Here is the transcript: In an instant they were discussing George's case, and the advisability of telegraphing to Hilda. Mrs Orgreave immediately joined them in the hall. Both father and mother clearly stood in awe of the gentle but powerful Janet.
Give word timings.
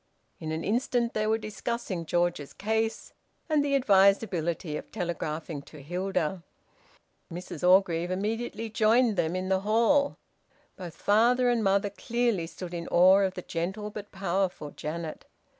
In 0.39 0.51
an 0.51 0.63
instant 0.63 1.13
they 1.13 1.27
were 1.27 1.37
discussing 1.37 2.07
George's 2.07 2.53
case, 2.53 3.13
and 3.47 3.63
the 3.63 3.75
advisability 3.75 4.75
of 4.75 4.91
telegraphing 4.91 5.61
to 5.69 5.79
Hilda. 5.83 6.41
Mrs 7.31 7.61
Orgreave 7.63 8.09
immediately 8.09 8.67
joined 8.67 9.15
them 9.15 9.35
in 9.35 9.49
the 9.49 9.59
hall. 9.59 10.17
Both 10.75 10.95
father 10.95 11.49
and 11.49 11.63
mother 11.63 11.91
clearly 11.91 12.47
stood 12.47 12.73
in 12.73 12.87
awe 12.87 13.19
of 13.19 13.35
the 13.35 13.43
gentle 13.43 13.91
but 13.91 14.11
powerful 14.11 14.71
Janet. 14.71 15.25